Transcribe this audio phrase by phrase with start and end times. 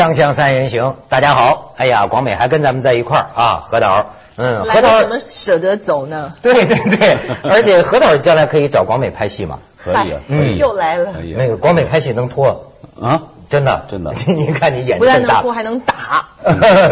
[0.00, 1.74] 锵锵三人行，大家好。
[1.76, 4.14] 哎呀，广美还跟咱们在一块儿啊，何导。
[4.36, 6.32] 嗯，何导怎么舍得走呢？
[6.40, 9.58] 对对对，而且何导将来可以找广美拍戏嘛？
[9.76, 11.12] 可以啊，嗯，又来了。
[11.36, 13.24] 那个广美拍戏能拖啊？
[13.50, 14.14] 真的真的。
[14.26, 16.30] 你看你演不但能拖，还能打。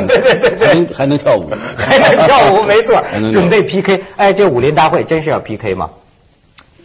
[0.06, 3.02] 对对对对，还能还能跳舞，还能跳舞，没错。
[3.32, 5.88] 准备 PK，哎，这武林大会真是要 PK 吗？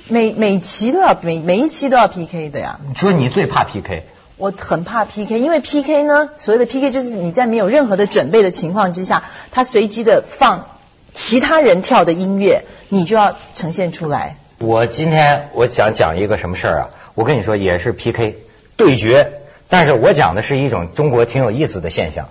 [0.07, 2.79] 每每期都要每每一期都要 PK 的呀。
[2.87, 4.05] 你说你最怕 PK。
[4.37, 10.67] 我很怕 PK，因为 PK 呢，所谓的 PK 就是你在没有任何的准备的情况之下，他随机的放
[11.13, 14.37] 其他人跳的音乐，你就要呈现出来。
[14.59, 16.89] 我今天我想讲一个什么事儿啊？
[17.13, 18.37] 我跟你说也是 PK
[18.75, 19.33] 对决，
[19.69, 22.27] 但是我讲的是一种中国挺有意思的现象：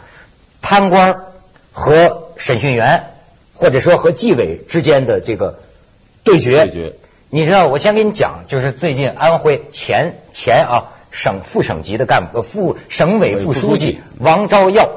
[0.60, 1.20] 贪官
[1.72, 3.04] 和审讯员，
[3.54, 5.60] 或者说和纪委之间的这个
[6.24, 6.64] 对决。
[6.64, 6.94] 对决。
[7.30, 10.91] 你知道，我先给你讲，就是最近安徽前前啊。
[11.12, 14.88] 省副省级的干部，副省委副书记王昭耀，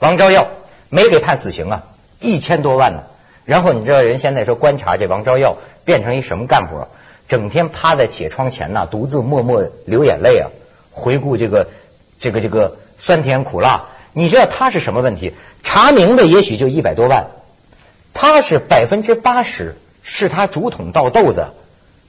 [0.00, 0.48] 王昭耀
[0.88, 1.84] 没给判死刑啊，
[2.18, 3.04] 一千多万呢。
[3.44, 6.88] 然后你知道人现在说观察这王昭耀变成一什么干部啊？
[7.28, 10.50] 整天趴在铁窗前呐，独自默默流眼泪啊，
[10.90, 11.68] 回顾这个
[12.18, 13.86] 这个这个酸甜苦辣。
[14.12, 15.34] 你知道他是什么问题？
[15.62, 17.28] 查明的也许就一百多万，
[18.12, 21.46] 他是百分之八十是他竹筒倒豆子，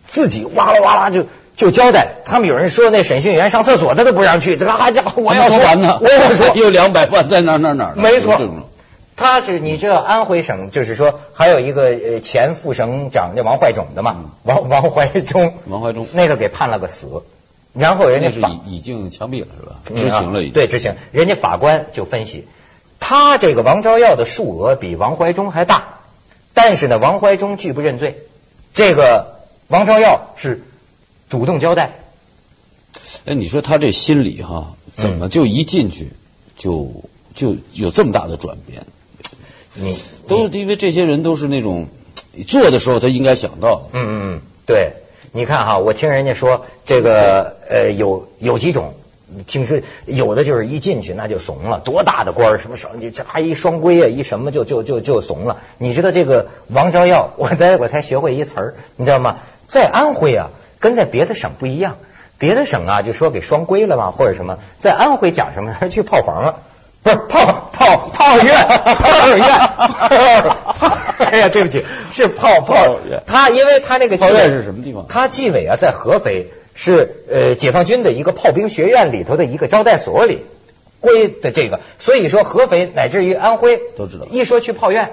[0.08, 1.28] 自己哇啦哇啦就。
[1.56, 7.94] 就交代，他们有人说那审讯员上厕所他都不让去，这还家伙我要说完呢，我要说 有两百万在哪哪哪？
[7.96, 8.40] 没错，
[9.16, 17.22] 他是你知道安徽省就是说还有一个呃前副省长叫王怀忠的嘛，王 王怀忠，王怀忠那个给判了个死，
[17.74, 19.76] 然后人家是已已经枪毙了是吧？
[19.96, 22.48] 执行了，对执行，人家法官就分析，
[23.00, 26.00] 他这个王昭耀的数额比王怀忠还大，
[26.56, 28.18] 但是呢王怀忠拒不认罪，
[28.74, 30.64] 这个王昭耀是。
[31.32, 31.92] 主动交代，
[33.24, 36.12] 哎，你说他这心理哈，怎么就一进去
[36.58, 36.92] 就
[37.34, 38.86] 就有这么大的转变？
[39.74, 39.98] 你
[40.28, 41.88] 都因为这些人都是那种
[42.46, 44.92] 做的时候他应该想到，嗯嗯嗯，对，
[45.32, 48.94] 你看哈，我听人家说这个呃有有几种，
[49.48, 55.62] 听说有的就是一进去那就怂了，多大的官儿什么什么，这还一双规啊，一什么就就就就怂了。
[55.78, 59.38] 你知道这个王昭耀，我才我才学会一词儿，你知道吗？
[59.68, 60.50] 在安徽啊。
[60.82, 61.96] 跟在别的省不一样，
[62.38, 66.58] 别的省啊就说给双规了嘛，或者什么，在安徽讲什么去炮房了，
[67.04, 69.46] 不是炮炮炮院炮院，
[71.32, 75.06] 哎呀对不起，是炮炮他因为他那个炮院是什么地方？
[75.08, 80.44] 他纪委啊在合肥，是呃解放军的一个炮兵学院里头的一个招待所里
[81.00, 85.12] 归的这个，所以说合肥乃至于安徽都知道，一说去炮院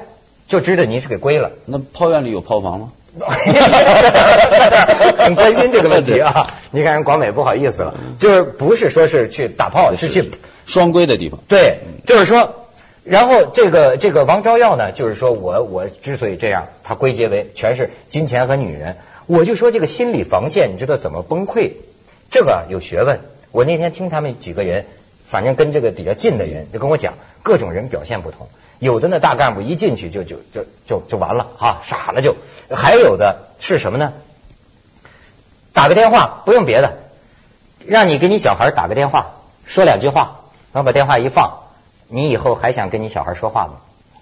[0.49, 1.51] 就知道您是给归了。
[1.67, 2.93] 那炮院里有炮房吗？
[5.19, 6.47] 很关心这个问题啊！
[6.71, 10.31] 你看人广美不好意思了，就是不是说是去打炮，是去
[10.67, 11.41] 双规的地方。
[11.49, 12.67] 对，就是说，
[13.05, 18.97] 然后这个这个王昭耀呢，就是说我我之所以这样，他归结为全是金钱和女人。
[19.27, 21.73] 我就说这个心理防线，你知道怎么崩溃？
[22.31, 23.21] 这个有学问。
[23.51, 24.85] 我那天听他们几个人，
[25.29, 28.49] 反正跟这个比较近的人就跟我讲，各种人表现不同。
[28.79, 32.35] 有的呢大干部一进去就就就就就完了哈，傻了就；
[32.75, 34.13] 还有的是什么呢？
[35.73, 36.97] 打个电话不用别的，
[37.87, 39.33] 让你给你小孩打个电话，
[39.65, 40.41] 说两句话，
[40.73, 41.59] 然后把电话一放，
[42.09, 43.75] 你以后还想跟你小孩说话吗？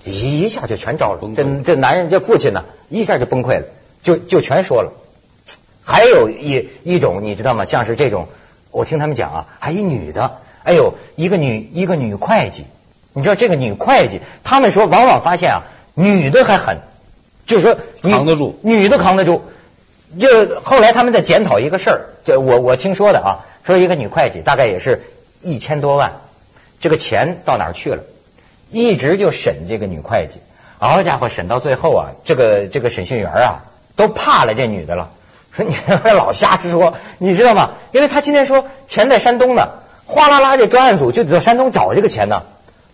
[0.05, 1.21] 一下就全招了。
[1.34, 3.65] 这这男人这父亲呢，一下就崩溃了，
[4.03, 4.93] 就就全说了。
[5.84, 7.65] 还有一一种你知道吗？
[7.65, 8.28] 像是这种，
[8.71, 12.66] 我听他们讲啊，还一女的，哎呦，一个女一个女会计。
[13.15, 15.62] 你知道这个女会计，他们说往往发现啊，
[15.94, 16.81] 女的还狠，
[17.47, 19.43] 就是说扛得住，女的扛得住。
[20.19, 25.03] 就后来他们在检讨一个事儿，就我我听说的啊，说一个女会计大概也是
[25.41, 26.12] 一千多万，
[26.78, 28.03] 这个钱到哪儿去了？
[28.71, 30.41] 一直就审这个女会计，
[30.78, 33.64] 好家伙，审到最后啊，这个这个审讯员啊
[33.96, 35.11] 都怕了这女的了，
[35.52, 35.75] 说你
[36.12, 37.70] 老瞎说，你知道吗？
[37.93, 39.70] 因为他今天说钱在山东呢，
[40.06, 42.44] 哗啦啦这专案组就得到山东找这个钱呢。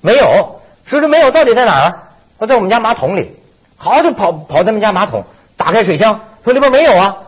[0.01, 2.01] 没有，说是没有，到底在哪儿？
[2.39, 3.37] 他在我们家马桶里。
[3.77, 5.25] 好，就跑跑他们家马桶，
[5.57, 7.19] 打开水箱，说里边没有啊。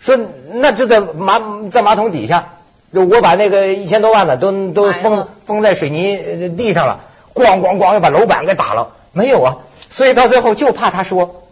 [0.00, 0.18] 说
[0.52, 2.54] 那就在马在马桶底下，
[2.92, 7.00] 就我把那个一千多万的都都封封在水泥地上了，
[7.34, 9.56] 咣咣咣又把楼板给打了，没有啊。
[9.90, 11.42] 所以到最后就怕他说，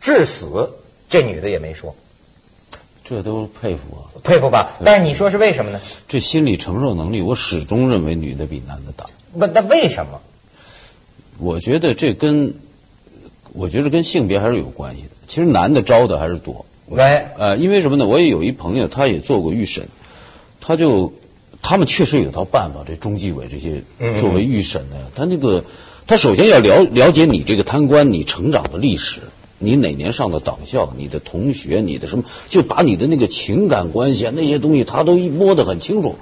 [0.00, 0.72] 至死
[1.08, 1.94] 这女的也没说。
[3.08, 4.72] 这都佩服啊，佩服吧？
[4.84, 5.80] 但是你说是为什么呢？
[6.08, 9.06] 这心理承受能力，我始终认为女的比男的大。
[9.32, 10.20] 不，那为什么？
[11.38, 12.54] 我觉得这跟
[13.54, 15.08] 我觉得跟性别还是有关系的。
[15.26, 16.66] 其实男的招的还是多。
[16.86, 18.06] 喂，呃，因为什么呢？
[18.06, 19.88] 我也有一朋友，他也做过预审，
[20.60, 21.12] 他就
[21.62, 25.64] 他们确实有套办法，这中纪委这些嗯作为预审的，他那个
[26.06, 29.20] 他首先要了了解你这个贪官你成长的历史，
[29.58, 36.16] 你哪年上的党校，你的同学，你的什么，就把你的那个情感关系啊那些东西，他都摸得很清楚，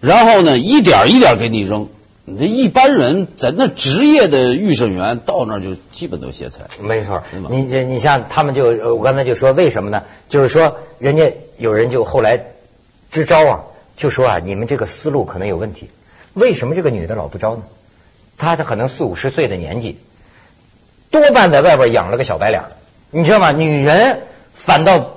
[0.00, 1.88] 然后呢，一点一点给你扔。
[2.24, 6.68] 你这一般人在那职业的预审员到那儿就基本都歇菜。
[6.82, 10.02] 没错，你这你像他们就呃我刚才就说为什么呢？
[10.28, 12.44] 就是说人家有人就后来
[13.10, 13.60] 支招啊，
[13.96, 15.88] 就说啊你们这个思路可能有问题。
[16.34, 17.62] 为什么这个女的老不招呢？
[18.36, 19.96] 她这可能四五十岁的年纪，
[21.10, 22.62] 多半在外边养了个小白脸，
[23.10, 23.52] 你知道吗？
[23.52, 24.20] 女人
[24.54, 25.10] 反倒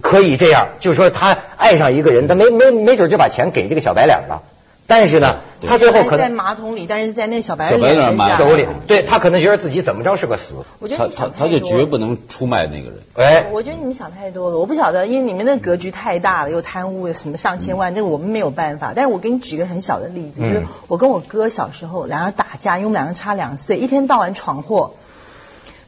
[0.00, 4.42] 可以这样，就是说她爱上一个人，她没没没准就把钱给这个小白脸了。
[4.86, 10.54] 但是呢，对她最后可在马桶里，但是在那小白小白脸马手里，对她可能觉得自己怎么着是个死。
[10.80, 12.98] 我觉得你想他他就绝不能出卖那个人。
[13.14, 18.92] 哎，我觉得你们想太多了，我不晓得，因为你们那格局太大了，又贪污，有什么上千万，这个我们没有办法。
[18.96, 24.94] 但是我给你举个很小的例子，嗯就是我跟我哥小时候两个人打架，因为我们两个差两岁，一天到晚闯祸。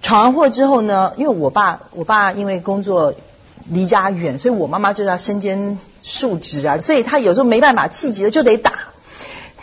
[0.03, 3.15] 闯完祸之后呢，因为我爸，我爸因为工作
[3.71, 8.73] 离家远，所以我妈妈就要身兼数职啊，所以他有时候没办法，气急了就得打。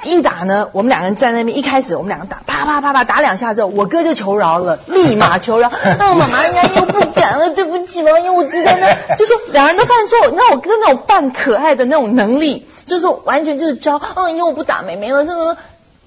[0.01, 5.69] 一打呢，我们两个人在那边，一开始我们两个打，啪啪啪啪打两下之后，我哥就求饶了，立马求饶。
[5.99, 8.87] 那我，妈妈，应该又不敢了，对不起，了，因为我记得呢，
[9.17, 10.31] 就说两人都犯错。
[10.37, 15.57] 那我哥那种扮可爱的那种能力，就是说完全就是招，嗯，因为我不打妹妹了，这种，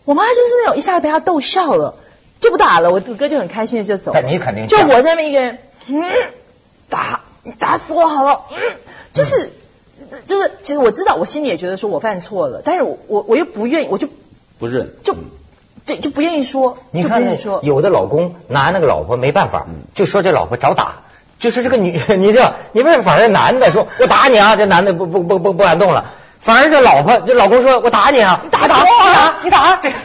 [0.06, 1.96] 我妈就是那种一下子被他逗笑了，
[2.42, 2.90] 就不打了。
[2.90, 4.20] 我哥就很开心的就走了。
[4.20, 6.02] 但你肯定就我在那边一个人，嗯，
[6.90, 8.58] 打，你打死我好了，嗯，
[9.14, 9.50] 就是。
[10.26, 14.08] 就是，其实我知道，我心里也觉得说我犯错了，但是我我我又不愿意，我就
[14.58, 15.24] 不认就嗯
[15.86, 17.60] 对就不愿意说，你看那说。
[17.62, 20.96] 有的老公拿那个老婆没办法嗯，就说这老婆找打，
[21.38, 24.56] 就说这个女， 你知道，你为什么反而男的说我打你啊？
[24.56, 26.04] 这男的不不不不不敢动了，
[26.40, 29.96] 反而这老婆这老公说我打你啊，打打死我你打你打，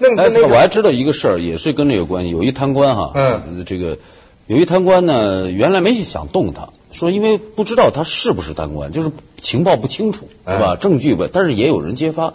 [0.00, 2.30] 哎得那我还知道一个事儿，也是跟这有关系。
[2.30, 3.98] 有一贪官哈，嗯，这个
[4.46, 9.10] 有一贪官呢，原来没想动他，说因为不知道他是不是贪官，就是
[9.40, 10.74] 情报不清楚，对吧？
[10.74, 12.34] 嗯证据吧，但是也有人揭发，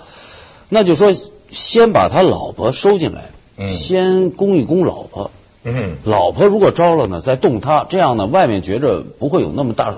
[0.69, 1.13] 那就说
[1.49, 3.25] 先把他老婆收进来，
[3.57, 5.31] 嗯先供一供老婆，
[5.63, 9.93] 嗯老婆如果招了呢，再动他，这样呢，外面觉着不会有那么大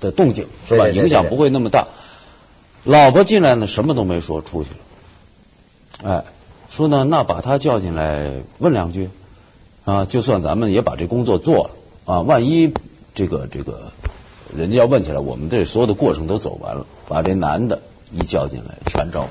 [0.00, 0.84] 的动静，是吧？
[0.84, 1.86] 对对对影响不会那么大。
[2.84, 4.76] 老婆进来呢，什么都没说，出去了。
[6.12, 6.24] 哎，
[6.68, 9.08] 说呢，那把他叫进来问两句
[9.84, 11.70] 啊，就算咱们也把这工作做了
[12.04, 12.72] 啊，万一
[13.14, 13.92] 这个这个
[14.56, 17.82] 人家要问起来，我们这所有的过程都走完了，把这男的
[18.12, 19.28] 一叫进来，全招。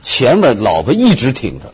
[0.00, 1.72] 前面老婆一直挺着，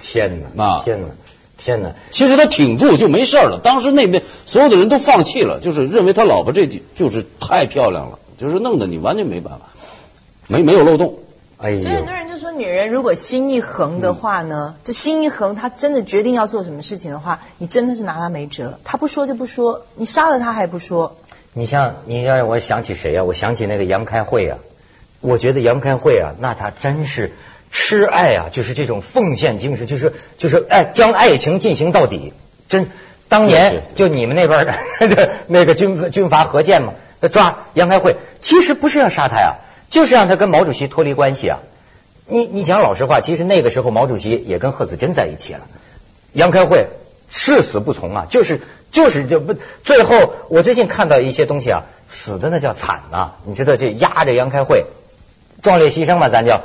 [0.00, 1.08] 天哪，啊天哪，
[1.56, 1.94] 天哪！
[2.10, 3.58] 其实他挺住就没事儿了。
[3.62, 9.70] 当时那边所有的人都放弃了，就是认为他老婆这就是太漂亮了，就是弄得你完全没办法，
[10.46, 11.18] 没没有漏洞。
[11.58, 12.23] 哎呦所以很多，人就说，
[12.58, 18.78] 女人如果心一横的话呢，这心一横，她真的决定要做什么事情的话，你真的是拿她没辙。
[18.84, 21.16] 她不说就不说，你杀了她还不说。
[21.52, 24.58] 你像你让我想起谁呀、我想起那个杨开慧啊，
[25.20, 27.32] 我觉得杨开慧啊，那她真是
[27.70, 32.32] 痴爱啊，就是这种奉献精神，就是就是爱将爱情进行到底。
[32.68, 32.88] 真，
[33.28, 36.94] 当年就你们那边儿的 那个军军阀何健嘛，
[37.30, 39.56] 抓杨开慧，其实不是要杀他呀，
[39.90, 41.58] 就是让他跟毛主席脱离关系啊。
[42.26, 45.60] 你你讲老实话，其实那个时候毛主席也跟贺子珍在一起了。
[46.32, 46.86] 杨开慧
[47.28, 54.86] 誓死不从啊，就是就是就不最后我最近看到一些东西啊，死的那叫惨呐、你知道这压着杨开慧
[55.62, 56.62] 壮烈牺牲嘛，咱叫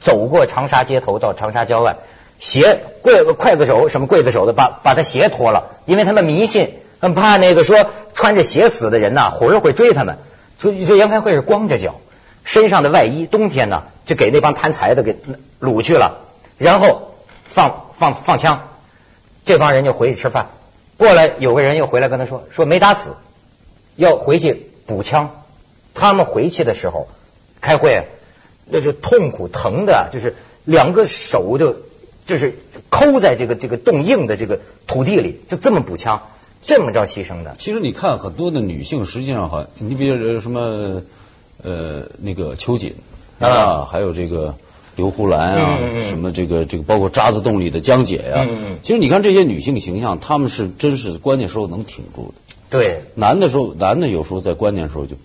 [0.00, 1.96] 走过长沙街头到长沙郊外，
[2.38, 10.16] 鞋刽刽子手什么刽子手的把把他鞋脱了，因为他们迷信，很怕那个说穿着鞋死的人呐、火儿会追他们。
[10.58, 11.96] 所以说杨开慧是光着脚，
[12.46, 15.14] 身上的外衣冬天呢就给那帮贪财的给
[15.60, 16.22] 掳去了，
[16.56, 18.68] 然后放放放枪，
[19.44, 20.46] 这帮人就回去吃饭。
[20.96, 23.10] 过来有个人又回来跟他说说没打死，
[23.96, 25.42] 要回去补枪。
[25.92, 27.08] 他们回去的时候
[27.60, 28.04] 开会，
[28.66, 31.76] 那就痛苦疼的，就是两个手就
[32.26, 32.54] 就是
[32.90, 36.22] 抠在这个这个冻硬的这个土地里，就这么补枪，
[36.62, 37.56] 这么着牺牲的。
[37.58, 41.02] 其实你看很多的女性，实际上哈，你比如什么
[41.62, 42.94] 呃那个秋瑾
[43.38, 43.48] 啊。
[43.48, 44.54] 啊，还有这个
[44.96, 46.02] 刘胡兰啊，嗯嗯嗯。
[46.04, 48.46] 什么这个这个包括渣滓洞里的江姐呀、
[48.82, 52.34] 其实你看这些女性形象，她们是真是关键时候能挺住的。
[52.68, 55.16] 对，男的时候，男的有时候在关键时候就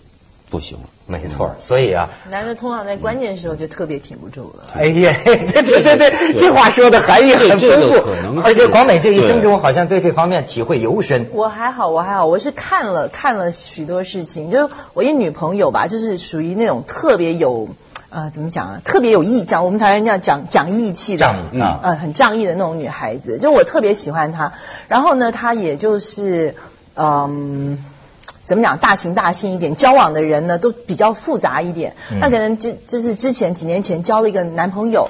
[0.52, 0.84] 不行了。
[1.06, 1.56] 没错。
[1.58, 4.64] 所以啊，男的通常在关键时候就特别挺不住了。
[4.76, 11.26] 哎呀，这这这这对这话说的含义很丰富而且广美这一生中好像对这方面体会尤深。
[11.32, 17.70] 我还好，我还好，我是看了看了许多事情，就我一女朋友吧，就是属于那种特别有
[18.10, 18.80] 呃，怎么讲啊？
[18.84, 24.52] 特别有义讲，我们台湾叫讲讲义气的，仗义啊呃，很仗义的那种女孩子，就我特别喜欢她。
[24.88, 26.54] 然后呢，她也就是
[26.94, 27.82] 嗯。
[28.46, 28.78] 怎么讲？
[28.78, 31.94] 大情大性一点，交往的人呢都比较复杂一点。
[32.10, 35.08] 嗯那可能就就是之前几年前交了一个男朋友，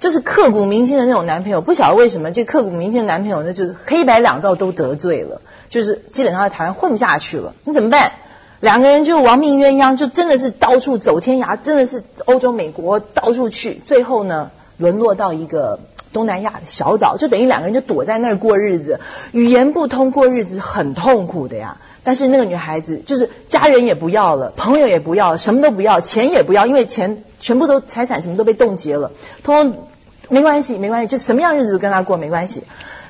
[0.00, 1.60] 就是刻骨铭心的那种男朋友。
[1.60, 7.54] 不晓得为什么这刻骨铭心的男朋友呢，就是黑白两道都得罪了，就是基本上在台湾混不下去了。
[7.64, 8.12] 你怎么办？
[8.60, 15.80] 两个人就亡命鸳鸯，就真的是到处走天涯，真的是欧洲、美国到处去，最后呢沦落到一个
[16.14, 19.00] 东南亚的小岛，就等于两个人就躲在那儿过日子，
[19.32, 21.76] 语言不通过日子很痛苦的呀。
[22.04, 29.10] 但是那个女孩子就是家人也不要了，朋友也不要了，什么都不要，钱也不要，因为钱全部都财产什么都被冻结了，
[29.42, 29.86] 通通
[30.28, 32.62] 没关系，没关系，就什么样日子都跟他过没关系。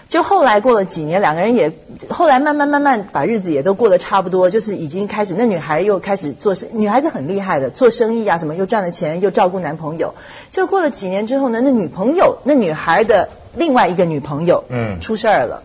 [0.09, 1.73] 就后来过了几年，两个人也
[2.09, 10.15] 后来慢慢慢慢把日子也都过得差不多，就是已经开始，那女孩又开始做生，女孩子很厉害的，做生意啊什么，又赚了钱，又照顾男朋友。
[10.53, 15.63] 就过了几年之后呢，那女朋友，那女孩的另外一个女朋友，嗯出事儿了，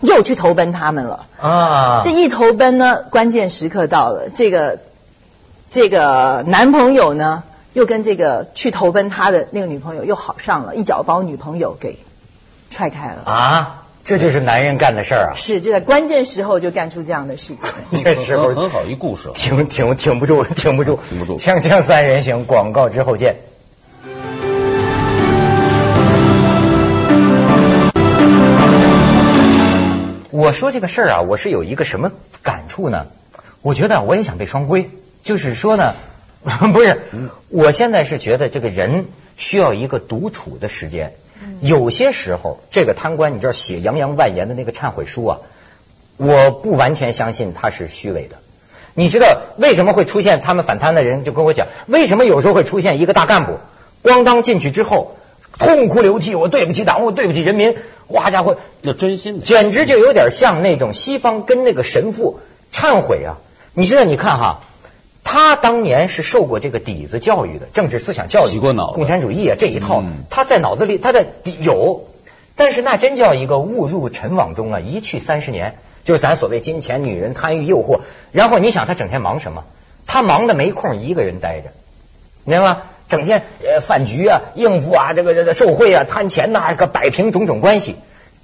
[0.00, 1.26] 又去投奔他们了。
[1.40, 4.78] 啊这一投奔呢，关键时刻到了，这个
[5.70, 11.98] 这个男朋友呢，又跟这个去投奔他的那个女朋友又好上了，一脚把我女朋友给
[12.70, 13.22] 踹开了。
[13.24, 15.34] 啊，这就是男人干的事儿啊！
[15.36, 17.58] 是，就在关键时候就干出这样的事情。
[18.04, 19.30] 这时候很很好一故事。
[19.34, 23.36] 挺挺挺不住，挺不住，挺不住锵锵三人行，广告之后见。
[30.36, 32.12] 我说这个事儿啊，我是有一个什么
[32.42, 33.06] 感触呢？
[33.62, 34.90] 我觉得我也想被双规，
[35.24, 35.94] 就是说呢，
[36.44, 37.00] 不是，
[37.48, 39.06] 我现在是觉得这个人
[39.38, 41.14] 需要一个独处的时间。
[41.62, 45.38] 有些时候，这个贪官，你知道写洋洋万言的那个忏悔书啊，
[46.18, 48.36] 我不完全相信他是虚伪的。
[48.92, 53.54] 你知道为什么会出现他们反贪的人就跟我讲，为什么有时候会出现一个大干部，
[54.02, 55.16] 咣当进去之后
[55.58, 57.74] 痛哭流涕，我对不起党，我对不起人民，
[58.08, 62.40] 哇家伙，那真心的，简直就有点像那种西方跟那个神父
[62.72, 63.38] 忏悔啊！
[63.74, 64.60] 你现在，你看哈，
[65.24, 72.08] 他当年是受过这个底子教育的，政治思想教育，洗过脑共产主义啊这一套，嗯他在脑子里他的底有，
[72.54, 78.00] 但是那真叫一个误入尘网中啊，一去三十年，就是咱所谓金钱、女人、贪欲、诱惑。
[78.32, 79.64] 然后你想他整天忙什么？
[80.06, 81.70] 他忙的没空一个人待着，
[82.44, 82.82] 明白吗？
[83.08, 87.96] 整天呃饭局啊、应付啊、这个这个受贿啊、贪钱呐、个摆平种种关系。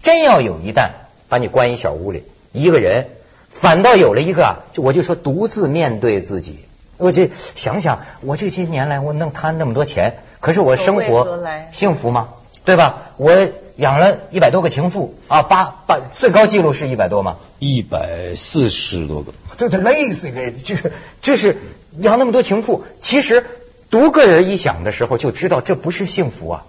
[0.03, 0.91] 真要有一旦
[1.29, 3.07] 把你关一小屋里，一个人，
[3.51, 6.59] 反倒有了一个啊，就我就说独自面对自己。
[6.97, 11.39] 我这想想，我这些年来我能贪那么多钱，可是我生活
[11.73, 12.29] 幸福吗？
[12.65, 13.11] 对吧？
[13.17, 17.39] 我养了一百多个情妇啊，八八最高记录是一百多吗？
[17.59, 21.57] 一百四十多个，对对，累死给，就是就是
[21.99, 23.45] 养那么多情妇，其实
[23.93, 26.65] 独个人一想的时候就知道这不是幸福啊，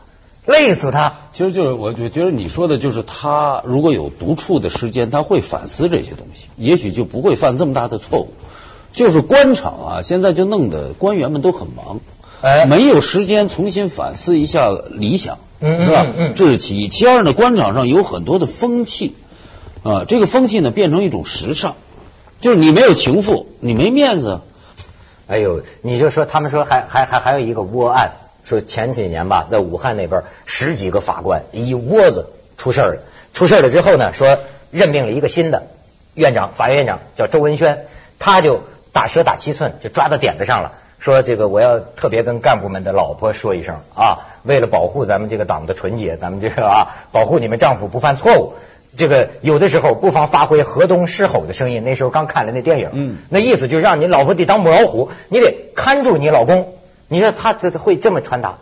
[0.45, 1.13] 累死他。
[1.31, 8.33] 其实就是我我觉得你说的就是他如果有独处的时间，他会反思这些东西，也许就不会犯这么大的错误。
[8.91, 12.01] 就是官场啊，现在就弄得官员们都很忙，
[12.41, 16.33] 哎没有时间重新反思一下理想，是吧嗯嗯？
[16.35, 16.89] 这是其一。
[16.89, 19.15] 其二呢，官场上有很多的风气
[19.81, 21.75] 啊，这个风气呢变成一种时尚，
[22.41, 24.41] 就是你没有情妇，你没面子。
[25.27, 28.11] 哎呦，你就说他们说还还还还有一个窝案，
[28.43, 32.27] 说前几年吧，在武汉那边十几个法官一窝子
[32.57, 33.01] 出事儿了，
[33.33, 34.37] 出事儿了之后呢，说
[34.69, 35.63] 任命了一个新的
[36.13, 37.85] 院长，法院院长叫周文轩，
[38.19, 38.61] 他就
[38.91, 40.73] 打蛇打七寸，就抓到点子上了。
[40.99, 48.53] 说这个我要特别跟干部们的老婆说一声啊，为了保护咱们这个党的纯洁，咱们这个啊，保护你们丈夫不犯错误，
[48.95, 51.83] 这个有的时候不妨发挥河东狮吼的声音。
[51.83, 56.73] 那时候刚看了那电影，嗯那意思就是让你老婆得当母老虎，你得看住你老公。
[57.07, 58.57] 你说他他会这么传达，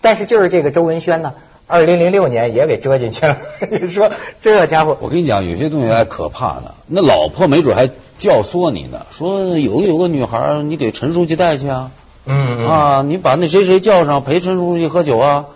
[0.00, 1.34] 但是就是这个周文轩呢，
[1.66, 3.38] 二零零六年也给折进去了。
[3.70, 4.10] 你说
[4.42, 6.74] 这家伙，我跟你讲，有些东西还可怕呢。
[6.86, 7.88] 那老婆没准还
[8.18, 11.90] 教唆你呢，说有有个女孩，你给陈书记带去啊，
[12.26, 15.46] 嗯啊，你把那谁谁叫上陪陈书记喝酒啊，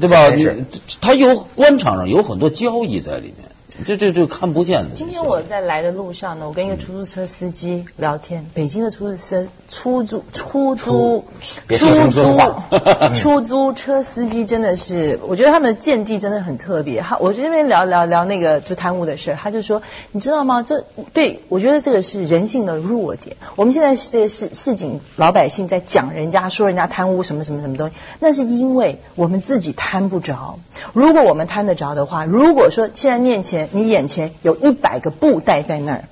[0.00, 0.30] 对吧？
[0.30, 0.64] 你
[1.00, 3.50] 他有官场上有很多交易在里面，
[3.84, 4.90] 这这这看不见的。
[4.94, 8.46] 今天我在来的路上呢，我跟一个出租车司机聊天。
[8.54, 11.24] 北京的出租车、出租、出租、
[11.66, 12.64] 别说乡村话
[13.08, 17.02] 租、 出租车司机真的是，我觉得他们的见地真的很特别。
[17.02, 20.62] 他我这边聊聊聊那个就贪污的事儿，他就说，你知道吗？
[20.62, 23.36] 这对我觉得这个是人性的弱点。
[23.56, 30.58] 我们现在这个市市井老百姓在讲人家说人家贪污什么什么什么东西，那是因为我们自己贪不着。
[30.94, 36.04] 如果我们贪得着的话，如果说现在面前你眼前有一百个布袋在那儿，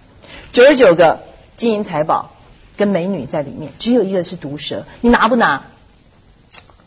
[0.53, 1.21] 九十九个
[1.57, 2.31] 金银财宝
[2.77, 5.65] 跟美女在里面，只有一个是毒蛇，你拿不拿？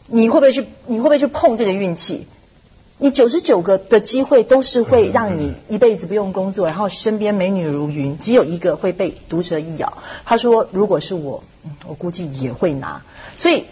[0.07, 0.65] 你会不会去？
[0.85, 2.27] 你会不会去碰这个运气？
[2.99, 9.93] 你九十九个的机会都是会让你一辈子不用工作，然后身边美女如云，只有一个会被毒蛇一咬。
[10.25, 13.03] 他说，如果是我，嗯我估计也会拿。
[13.35, 13.65] 所以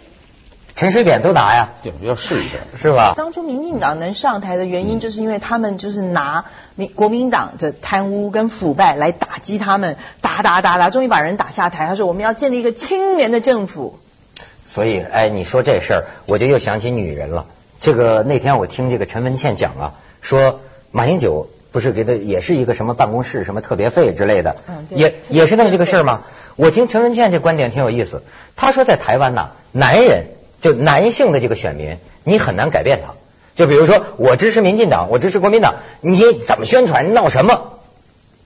[0.76, 2.58] 陈水扁都拿呀，对，要试一下。
[2.76, 3.14] 是吧？
[3.16, 11.86] 当初民进党能上台的原因，就是因为他们就是拿民国民党的贪污跟腐败来打击他们，打打打打，终于把人打下台。
[11.86, 13.98] 他说我们要建立一个清廉的政府。
[14.66, 17.46] 所以，哎，你说这事儿，我就又想起女人了。
[17.80, 26.20] 这个那天我听这个陈文茜讲啊，说马英九不是给他也是一个什么办公室什么特别费之类的，嗯对也也是那么这个事儿吗？
[26.56, 28.22] 我听陈文茜这观点挺有意思。
[28.56, 30.24] 她说在台湾呐，男人
[30.66, 33.14] 就男性的这个选民，你很难改变他。
[33.54, 37.78] 就比如说，我支持民进党，我支持国民党，你怎么宣传闹什么，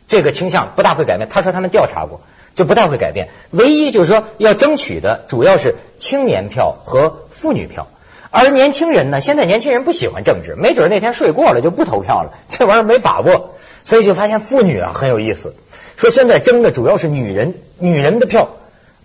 [0.06, 1.30] 这个倾向不大会改变。
[1.30, 2.20] 他说他们调查过，
[2.54, 3.30] 就不大会改变。
[3.52, 7.86] 唯一就是说要争取的主要是青年票和妇女票。
[8.30, 13.54] 而年轻人呢，现在年轻人不喜欢政治，没准那天睡过了就不投票了，这玩意儿没把握，
[13.86, 15.54] 所以就发现妇女啊很有意思。
[15.96, 18.50] 说现在争的主要是女人，女人的票，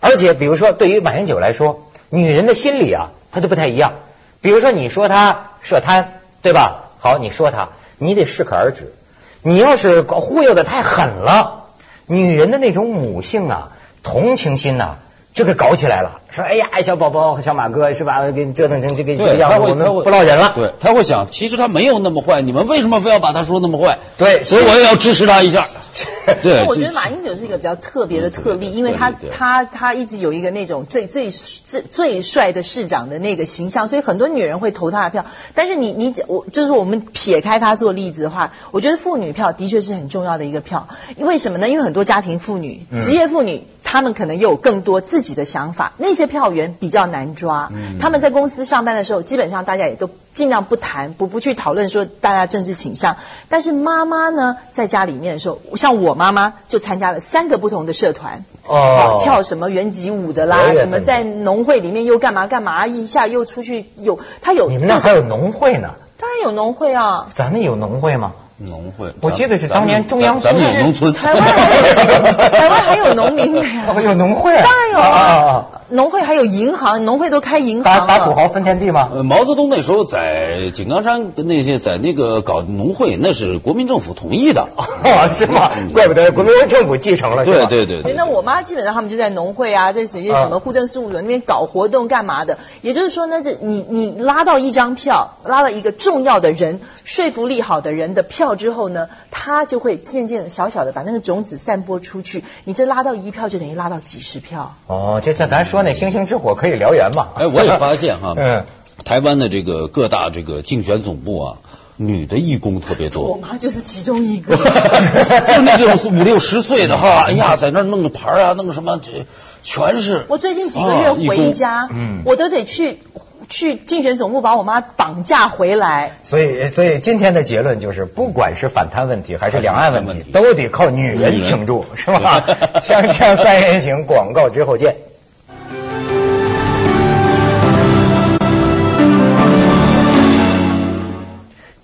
[0.02, 1.85] 而且比如说对于马英九来说，
[2.16, 3.94] 女人的心理啊，她都不太一样。
[4.42, 6.86] 比如说你说她涉贪，对吧？
[7.00, 8.94] 好，你说她，你得适可而止。
[9.42, 11.66] 你要是搞忽悠的太狠了，
[12.06, 14.96] 女人的那种母性啊、同情心呐、
[15.34, 16.22] 就给搞起来了。
[16.36, 18.30] 说哎呀，小宝宝、小马哥是吧？
[18.32, 20.52] 给你折腾成这个这个，样子，我们他会他会不落忍了。
[20.54, 24.00] 对，他会想，其实他没有那么坏，你们为什么非要把他说那么坏？
[24.18, 25.66] 对所以我也要支持他一下。
[26.42, 35.26] 对，我觉得马英九是一个比较特别的特例，因为他他他一直有一个那种最最最最帅的市长的那个形象，所以很多女人会投他的票。
[35.54, 40.88] 但是你你我就是我们撇开他做例子的话，我觉得妇女票的确是很重要的一个票。
[41.18, 41.70] 为什么呢？
[41.70, 47.70] 因为很多家庭妇女、嗯职业妇女，她们可能有更多自己的想法，那些票源比较难抓。
[47.74, 53.18] 嗯他们在公司上班的时候，基本上大家也都尽量不谈，不不去讨论说大家政治倾向。
[53.50, 65.92] 但是妈妈呢，在家里面的时候，像我妈妈就参加了三个不同的社团，哦跳什么原级舞的啦，什么在农会里面又干嘛干嘛，一下又出去有，她有，你们那还有农会呢？
[66.18, 67.28] 当然有农会啊。
[67.34, 68.32] 咱们有农会吗？
[68.58, 74.64] 农会，我记得是当年中央咱们有农村，台湾还台湾还有农民的呀， 哦，有农会啊？
[74.64, 75.66] 当然有！
[75.90, 78.08] 农会还有银行，农会都开银行打。
[78.08, 79.10] 打土豪分田地吗？
[79.14, 84.68] 呃，毛泽东那时候在井冈山跟那些在那个搞农会，那是国民政府同意的。
[84.76, 85.70] 哦，是吗？
[85.94, 87.46] 怪不得国民政府继承了？
[87.46, 88.14] 对对对对。
[88.14, 92.58] 那我妈基本上他们就在农会啊，在什些什么啊户政事务所那边搞活动干嘛的。
[92.82, 102.44] 也就是说呢，这你你拉到一张票，拉了一个重要的人，说服力好的人的票之后呢，他就会渐渐的小小的把那个种子散播出去。
[102.64, 104.74] 你这拉到一票，就等于拉到几十票。
[104.88, 107.28] 哦，这这咱说那星星之火可以燎原嘛？
[107.36, 108.64] 哎，我也发现哈， 嗯，
[109.04, 111.58] 台湾的这个各大这个竞选总部啊，
[111.98, 113.38] 女的义工特别多我。
[113.38, 114.56] 妈就是其中一个。
[114.58, 119.26] 就是那种五六十岁的哈， 哎呀，在那儿弄个牌啊，弄个什么，这
[119.64, 120.26] 全是。
[120.28, 123.00] 我最近几个月回家，嗯我都得去
[123.48, 126.18] 去竞选总部把我妈绑架回来。
[126.24, 132.44] 所以，所以今天的结论就是，不管是反贪问题还是两岸问题，都得靠女人挺住，是吧？
[132.82, 134.96] 锵锵三人行，广告之后见。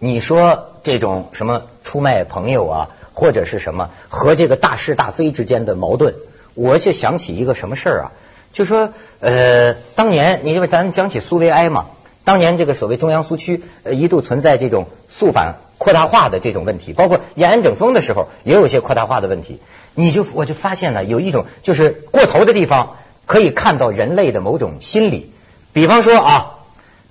[0.03, 6.15] 你说这种什么出卖朋友啊，或者是什么和这个大是大非之间的矛盾，
[6.55, 8.11] 我就想起一个什么事儿啊，
[8.51, 11.85] 就说呃，当年你这不咱讲起苏维埃嘛，
[12.23, 19.59] 当年这个所谓中央苏区呃一度存在这种肃反扩大化的这种问题，包括延安整风的时候也有一些扩大化的问题，
[19.93, 22.95] 你就我就发现呢，有一种就是过头的地方，
[23.27, 25.31] 可以看到人类的某种心理，
[25.73, 26.55] 比方说啊，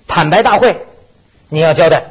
[0.09, 0.85] 坦白大会
[1.47, 2.10] 你要交代。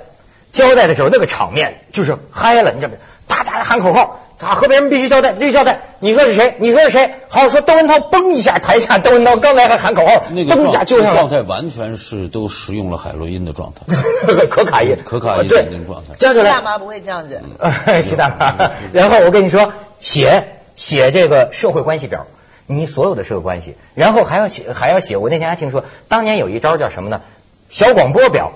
[0.52, 2.98] 交代的时候，那个场面就是嗨了，你知道吗？
[3.26, 5.80] 大家喊口号，他和别人必须交代，必须交代。
[6.00, 6.56] 你说是谁？
[6.58, 7.14] 你说是谁？
[7.28, 13.82] 好，说窦文涛，嘣一下，台下窦文涛刚才还喊口号，那个噔一下状就上了，状态完全是都使用了海洛因的状态，
[14.50, 16.14] 可卡因，可卡因对的那种状态。
[16.18, 17.40] 交出来大，妈不会这样子。
[18.02, 18.70] 习大妈。
[18.92, 22.26] 然后我跟你说，写写这个社会关系表，
[22.66, 25.16] 你所有的社会关系，然后还要写还要写。
[25.16, 27.20] 我那天还听说，当年有一招叫什么呢？
[27.68, 28.52] 小广播表，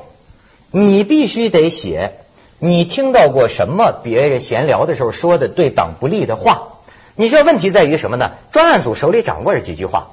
[0.77, 2.15] 你必须得写。
[2.59, 6.81] 你听到过什么别人闲聊的时候说的对党不利的话？
[7.15, 8.33] 你知道问题在于什么呢？
[8.51, 10.09] 专案组手里掌握着几句话，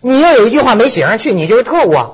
[0.00, 2.10] 你要有一句话没写上去，你就是特务啊。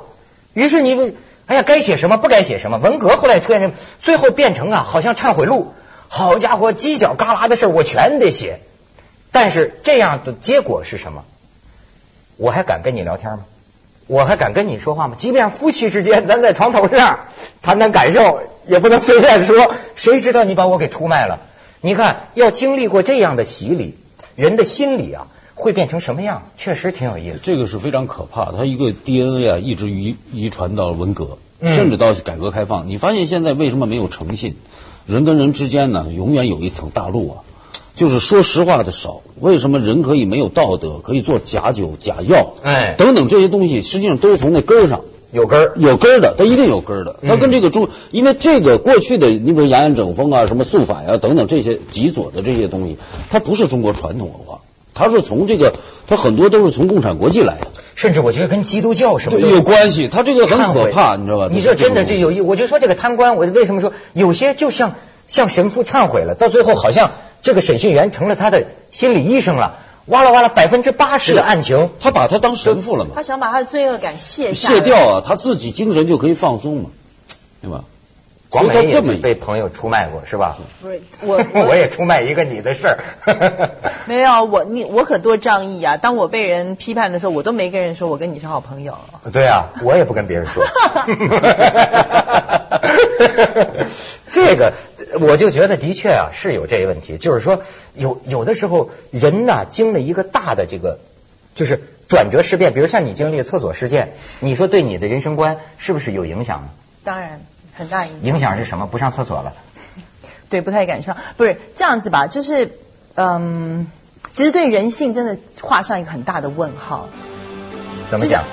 [0.55, 2.79] 于是你问，哎呀，该写什么不该写什么。
[2.79, 5.75] 文革后来出现什么，最后变成啊，好像忏悔录。
[6.09, 8.61] 好家伙，犄角旮旯的事儿我全得写。
[9.31, 11.23] 但是这样的结果是什么？
[12.39, 13.41] 我还敢跟你聊天吗？
[14.07, 15.17] 我还敢跟你说话吗？
[15.19, 17.21] 即便夫妻之间，咱在床头上
[17.63, 19.75] 谈谈感受，也不能随便说。
[19.95, 21.41] 谁知道你把我给出卖了？
[21.81, 23.97] 你看，要经历过这样的洗礼，
[24.37, 26.43] 人的心理啊，会变成什么样？
[26.59, 27.39] 确实挺有意思。
[27.43, 32.89] 这个是非常可怕的，它一个 DNA 啊，一直遗遗传到文革，甚至到改革开放。
[32.89, 34.57] 你发现现在为什么没有诚信？
[35.07, 37.37] 人跟人之间呢，永远有一层大陆啊。
[37.97, 47.17] 就是说实话的少，为什么人可以没有道德，可以做假酒、假药，哎，等等这些东西，实际上都是从那根儿上有根儿，有根儿的，它一定有根儿的。
[47.25, 52.99] 它跟这个中，因为这个过去的，你比如延安整风啊，什么肃反呀等等这些极左的这些东西，
[53.31, 55.75] 它不是中国传统文化，它是从这个，
[56.09, 60.09] 它很多都是从共产国际来的，甚至我觉得跟基督教什么有关系。
[60.09, 61.49] 它这个很可怕，你知道吧？
[61.53, 64.95] 你说真的这有意，我就说这个贪官，我为什么说有些就像
[65.29, 67.13] 像神父忏悔了，到最后好像。
[67.45, 69.77] 这个审讯员成了他的心理医生了，
[70.07, 73.13] 哇啦哇啦，百分之八十的案情，他把他当神父了嘛？
[73.15, 76.91] 他想把他的罪恶感卸卸掉啊，他自己精神就可以放松嘛，
[77.61, 77.85] 对吧？
[78.49, 80.57] 广美也被朋友出卖过是吧？
[80.81, 82.99] 不是 我，我也出卖一个你的事儿。
[84.07, 85.97] 没有我，你我可多仗义啊！
[85.97, 88.97] 当我被人批判的时候，我都没跟人说我跟你是好朋友。
[89.33, 90.65] 对啊，我也不跟别人说。
[94.31, 94.73] 这个
[95.21, 97.63] 我就觉得的确啊是有这个问题，就是说
[97.95, 100.99] 有有的时候人呐经历一个大的这个
[101.55, 106.69] 就是转折事变，比如像你经历厕所事件，你说对你的人生观是不是有影响呢？
[107.03, 107.41] 当然。
[107.77, 108.23] 很大影响。
[108.23, 108.87] 影响是什么？
[108.87, 109.53] 不上厕所了。
[110.49, 111.17] 对，不太敢上。
[111.37, 112.29] 不是这样子吧？
[112.29, 112.71] 就是，
[113.17, 113.89] 嗯，
[114.33, 117.09] 其实对人性真的画上一个很大的问号。
[118.09, 118.45] 怎么讲？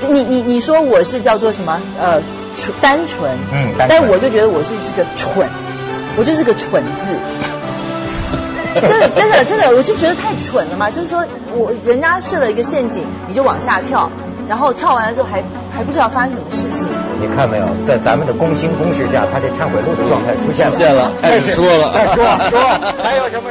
[0.00, 1.82] 就你你你说我是叫做什么？
[2.00, 2.22] 呃，
[2.56, 3.36] 纯单纯。
[3.52, 3.74] 嗯。
[3.76, 5.46] 但我就觉得我是这个蠢，
[6.16, 7.04] 我就是个蠢字。
[8.80, 10.90] 真的真的真的，我就觉得太蠢了嘛！
[10.90, 11.24] 就是说
[11.54, 14.10] 我人家设了一个陷阱，你就往下跳。
[14.48, 15.42] 然后跳完了之后还
[15.76, 16.86] 还不知道发生什么事情。
[17.20, 22.60] 你看没有，在咱们的攻心攻势下，他这忏悔录的状态出现了，出现了，开始说了， 说说
[23.02, 23.42] 还有什么？